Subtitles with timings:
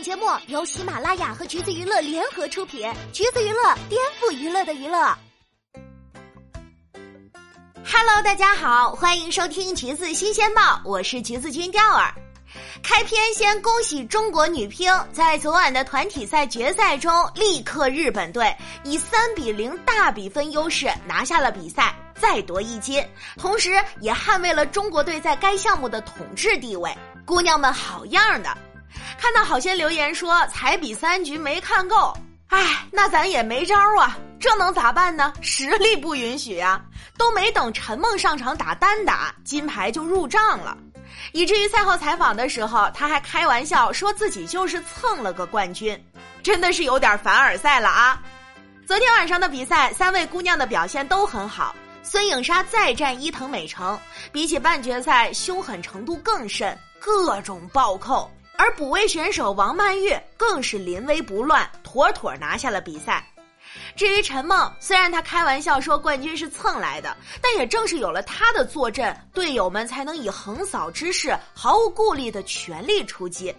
[0.00, 5.14] 本节目由喜马拉雅和橘子娱乐联合出品，橘子娱乐颠覆娱乐的娱乐。
[7.84, 12.14] Hello，大家好，欢迎收听橘子新鲜报，我是橘子君钓儿。
[12.82, 23.06] 开篇先恭喜中国女乒在昨晚的团体赛决赛中力克日本队，以三比零大比分优势拿下了比赛，再夺一金，
[23.36, 26.90] 同时也捍卫了中国队在该项目的统治地位。
[27.26, 28.56] 姑娘们好样的！
[29.18, 32.16] 看到好些留言说才比三局没看够，
[32.48, 35.32] 哎，那咱也没招啊，这能咋办呢？
[35.40, 36.80] 实力不允许呀！
[37.16, 40.76] 都没等陈梦上场打单打，金牌就入账了，
[41.32, 46.02] 以至于赛后采访的时候，他还开玩笑说自己就是蹭了个冠军，
[46.42, 48.20] 真的是有点凡尔赛了啊！
[48.86, 53.98] 昨天晚上的比赛，三位姑娘的表现都很好，孙颖莎再战伊藤美诚，
[54.32, 58.28] 比起半决赛凶狠程度更甚，各种暴扣。
[58.60, 63.26] 而补位选手王曼玉更是临危不乱，妥妥拿下了比赛。
[63.96, 73.54] 至于陈梦，虽然她开玩笑说冠军是蹭来的，但也正是有了她的坐镇，队友们才能以横扫之势，毫无顾虑的全力出击。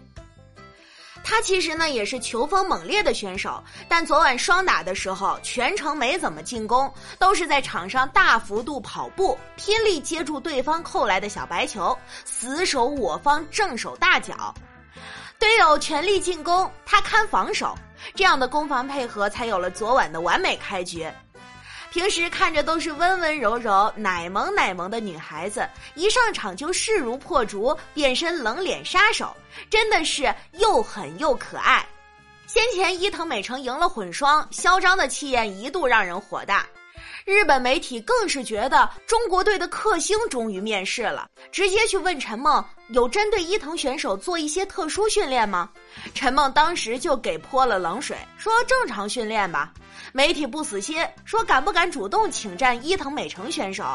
[1.24, 14.54] 她其实呢也是球风猛烈的选手，但昨晚双打的时候全程没怎么进攻，都是在场上大幅度跑步，拼力接住对方扣来的小白球，死守我方正手大脚。
[15.42, 17.76] 队友全力进攻，他看防守，
[18.14, 21.10] 这样的攻防配合才有了昨晚的完美开局。
[21.90, 29.36] 平时看着都是温温柔柔、奶萌奶萌的女孩子，一上场就势如破竹，变身冷脸杀手，
[29.68, 31.84] 真的是又狠又可爱。
[32.46, 36.68] 先前伊藤美诚赢了混双，嚣张的气焰一度让人火大。
[37.26, 45.70] 日本媒体更是觉得中国队的克星终于面世了，直接去问陈梦有针对伊藤选手做一些特殊训练吗？
[46.14, 49.72] 陈梦当时就给泼了冷水，说正常训练吧。
[50.14, 53.86] 媒体不死心，说敢不敢主动请战伊藤美诚选手？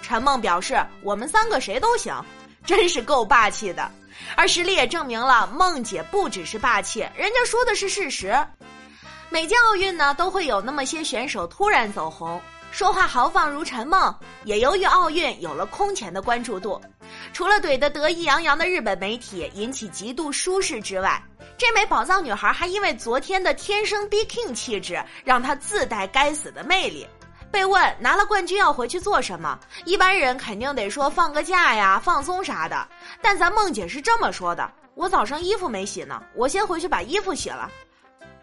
[0.00, 2.14] 陈梦表示我们三个谁都行，
[2.64, 3.90] 真是够霸气的。
[4.36, 8.34] 而实力也证明了梦姐不只是霸气，人家说的是事实。
[9.28, 12.40] 每届奥运呢，都会有那么些选手突然走红。
[12.70, 14.14] 说话豪放如陈梦，
[14.44, 16.80] 也由于奥运有了空前的关注度。
[17.32, 21.22] 除了怼得得意洋洋的日本媒体引起极度舒适之外，
[21.56, 27.06] 这枚宝藏女孩还因为昨天的天生 B King 气质，让她自带该死的魅力。
[27.50, 32.86] 被问拿了冠军要回去做什么，一般人肯定得说放个假呀、放松啥的。
[33.22, 37.70] 但咱梦姐是这么说的：“我早上衣服没洗呢，我先回去把衣服洗了。”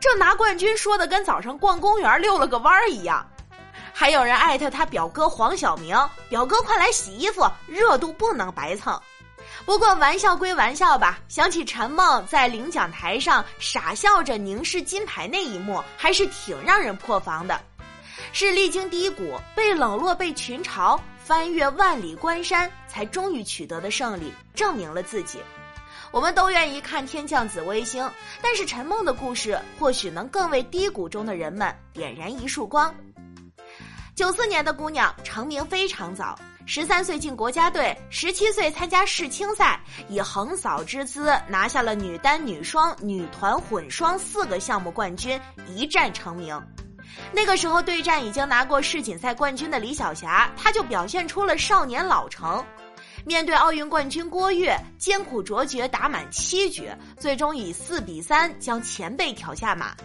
[0.03, 3.25] 这拿冠军说的跟早上逛公园溜了个弯儿一样。
[3.94, 5.97] 还有人艾特他表哥黄晓明，
[6.28, 9.02] 表哥快来洗衣服，热度不能白蹭。
[9.64, 17.58] 不过玩笑归玩笑吧，想起陈梦在领奖台上傻笑着凝视金牌那一幕，还是挺让人破防的。
[18.34, 25.40] 是历经低谷，被冷落，被群嘲，翻越万里关山，才终于取得的胜利，证明了自己。
[26.13, 28.07] 我们都愿意看天降紫微星，
[28.40, 32.94] 但是陈梦的故事或许能更为低谷中的人们点燃一束光。
[34.13, 36.38] 九四年的姑娘成名非常早，
[36.68, 45.41] 十三岁进国家队，十七岁参加世青赛，以横扫之姿拿下了女单、女双、女团、混双四个项目冠军，
[45.75, 46.62] 一战成名。
[47.31, 52.63] 那个时候对战已经拿过世锦赛冠军的李晓霞，她就表现出了少年老成。
[53.25, 59.95] 面对奥运冠军郭跃，艰苦卓绝打满七局，最终以四比三将前辈挑下马。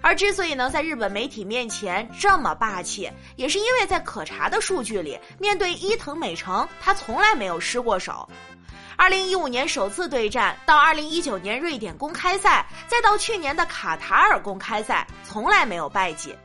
[0.00, 8.28] 而之所以能在日本媒体面前这么霸气，也是因为在可查的数据里，面对伊藤美诚，他从来没有失过手。
[8.96, 16.36] 二零一五年首次对战，到二零一九年瑞典公开赛，再到去年的卡塔尔公开赛，从来没有败绩。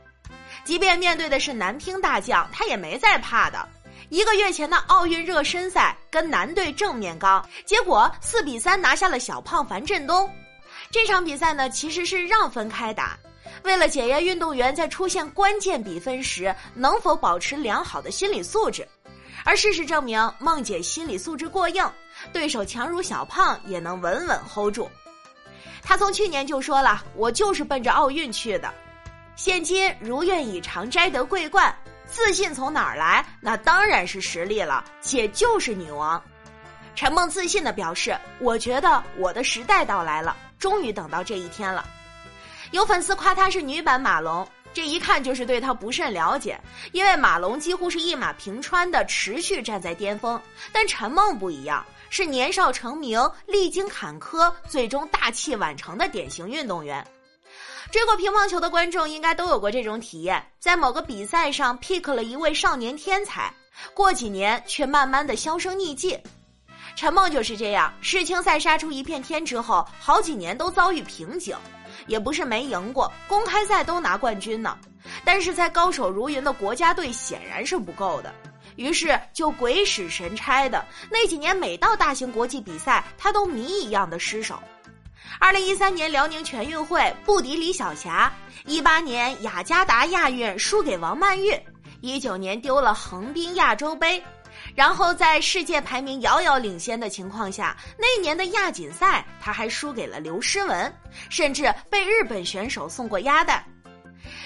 [0.64, 3.68] 即便面对的是男乒大将，他也没在怕的。
[4.10, 10.28] 一个月前的奥运热身赛，跟男队正面刚，结果四比三拿下了小胖樊振东。
[10.90, 13.16] 这场比赛呢，其实是让分开打。
[13.62, 18.86] 为了检验运动员在出现关键比分时能否保持良好的心理素质，
[19.44, 21.88] 而事实证明，梦姐心理素质过硬，
[22.32, 24.90] 对手强如小胖也能稳稳 hold 住。
[25.84, 28.74] 她从去年就说了：“我就是奔着奥运去的。”
[29.36, 31.74] 现今如愿以偿摘得桂冠，
[32.10, 33.24] 自信从哪儿来？
[33.40, 36.22] 那当然是实力了，姐就是女王。
[36.94, 41.84] 陈梦自信地表示：“我觉得我的时代到来了，终于等到这一天了。”
[42.72, 46.60] 有粉丝夸她是女版马龙，这一看就是对她不甚了解。
[46.92, 50.40] 因为马龙几乎是一马平川的持续站在巅峰，
[50.72, 57.06] 但陈梦不一样，是年少成名、历经坎坷，最终大器晚成的典型运动员。
[57.90, 63.52] 追过乒乓球的观众应该都有过这种体验：在某个比赛上 pick 了一位少年天才，
[63.92, 66.16] 过几年却慢慢的销声匿迹。
[66.94, 71.56] 陈梦就是这样，世青赛杀出一片天之后，好几年都遭遇瓶颈，
[72.06, 74.78] 也不是没赢过，公开赛都拿冠军呢。
[75.24, 78.32] 但是在高手如云的国家队显然是不够的，
[78.76, 84.60] 于是就鬼使神差的那几年，每到大型国际比赛，他都谜一样的失手。
[85.38, 88.32] 二零一三年辽宁全运会不敌李晓霞，
[88.66, 91.58] 一八年雅加达亚运输给王曼玉，
[92.00, 94.22] 一九年丢了横滨亚洲杯，
[94.74, 100.92] 然后在世界排名遥遥领先的情况下，那年的亚锦赛他还输给了刘诗雯，
[101.28, 103.64] 甚至被日本选手送过鸭蛋。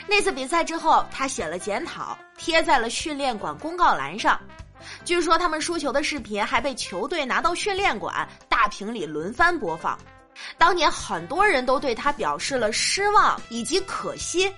[0.06, 4.38] 那次比赛之后，他写了检讨，贴在了训练馆公告栏上。
[5.02, 9.98] 据说他们输球的视频还被球队拿到训练馆大屏里轮番播放。
[10.58, 14.52] 当年很多人都对他表示了失望以及可惜。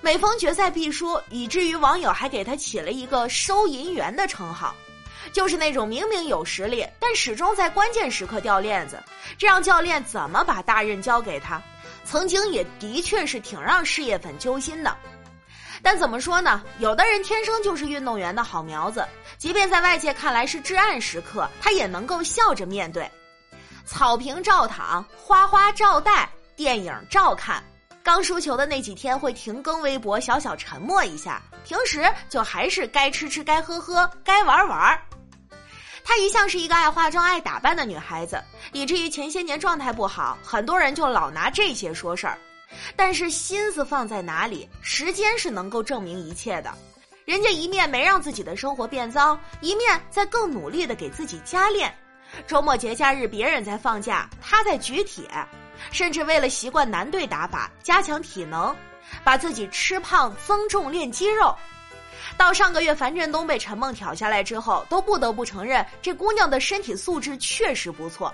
[0.00, 4.74] 每逢决赛必输，以至于网友还给他起了一个“收银员”的称号，
[5.32, 8.98] 就是那种明明有实力，但始终在关键时刻掉链子，
[9.36, 11.60] 这让教练怎么把大任交给他？
[12.02, 14.96] 曾经也的确是挺让事业粉揪心的，
[15.82, 16.62] 但怎么说呢？
[16.78, 19.06] 有的人天生就是运动员的好苗子，
[19.36, 23.08] 即便在外界看来是至暗时刻，他也能够笑着面对。
[23.90, 27.60] 草坪照躺，花花照戴，电影照看。
[28.04, 31.42] 刚输球的那几天会停更微博，小小沉默一下。
[31.64, 34.96] 平时就还是该吃吃，该喝喝，该玩玩。
[36.04, 38.40] 她一向是一个爱化妆、爱打扮的女孩子，
[38.72, 42.38] 以至于前些年状态不好，很多人就老拿这些说事儿。
[42.94, 46.72] 但是心思放在哪里，时间是能够证明一切的。
[47.24, 51.92] 人家一面没让自己的生活变糟，一面在更努力的给自己加练。
[52.46, 55.28] 周末节假日，别人在放假，他在举铁，
[55.90, 58.74] 甚至为了习惯男队打法，加强体能，
[59.24, 61.54] 把自己吃胖增重练肌肉。
[62.36, 68.32] 到上个月，樊振东被陈梦挑下来之后，都不得不承认这姑娘的身体素质确实不错。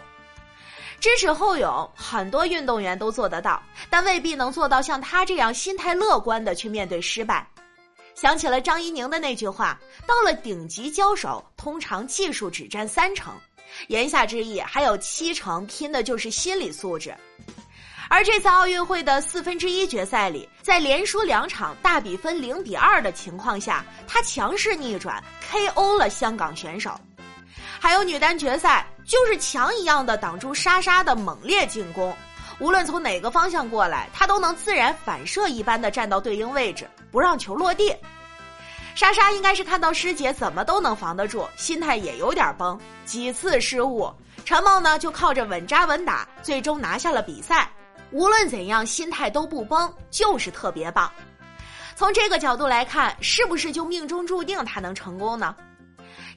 [1.01, 7.47] 知耻后勇，很多运动员都做得到，但未必能做到像她这样心态乐观的去面对失败。
[8.15, 13.35] 想起了张怡宁的那句话：“到了顶级交手，通常技术只占三成，
[13.89, 17.15] 言下之意还有七成拼的就是心理素质。”
[18.09, 25.21] 而这次奥运会的四分之一决赛里，在连输两场、大比分零比二的情况下，他强势逆转
[25.51, 26.93] ，KO 了香港选手。
[27.81, 32.17] 还有女单决赛，就是墙一样的挡住莎莎的猛烈进攻，
[32.61, 37.93] 无论从哪个方向过来，她都能自然反射一般的站到对应位置，不让球落地。
[38.97, 44.11] 莎莎应该是看到师姐怎么都能防得住，心态也有点崩，几次失误，
[44.43, 47.71] 陈梦呢就靠着稳扎稳打，最终拿下了比赛。
[48.11, 51.13] 无论怎样，心态都不崩，就是特别棒。
[51.95, 55.55] 从这个角度来看，是不是就命中注定他能成功呢？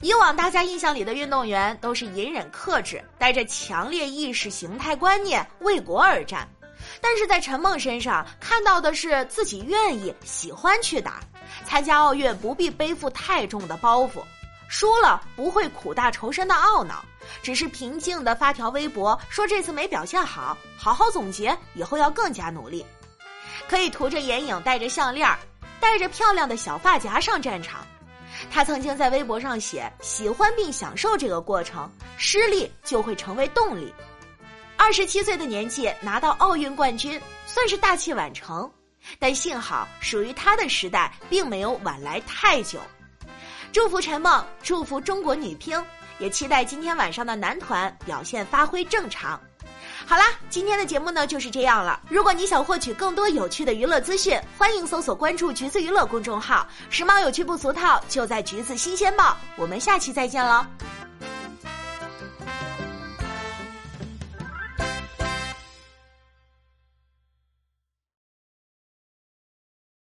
[0.02, 6.46] 以往大家印象里的运动员都是隐忍克制，带着强烈意识形态观念为国而战，
[7.00, 11.22] 但是在陈梦身上看到的是自己愿意、喜欢去打，
[11.66, 14.24] 参加奥运不必背负太重的包袱。
[14.68, 17.04] 输了不会苦大仇深的懊恼，
[17.42, 22.86] 只是平静的发条微博说这次没表现好，好好总结，以后要更加努力。
[23.68, 25.28] 可以涂着眼影，戴着项链，
[25.80, 27.86] 带着漂亮的小发夹上战场。
[28.52, 33.92] 他曾经在微博上写：“喜欢并享受这个过程，失利就会成为动力。”
[34.78, 38.72] 二十七岁的年纪拿到奥运冠军，算是大器晚成，
[39.18, 42.80] 但幸好属于他的时代并没有晚来太久。
[43.72, 45.84] 祝福陈梦，祝福中国女乒，
[46.18, 49.40] 也期待今天晚上的男团表现发挥正常。
[50.06, 52.02] 好啦，今天的节目呢就是这样了。
[52.10, 59.38] 如果你想获取更多有趣的娱乐资讯，欢迎搜索关注“橘子娱乐”公众号，时髦有趣不俗套，就在“橘子新鲜报”。
[59.56, 60.66] 我们下期再见喽。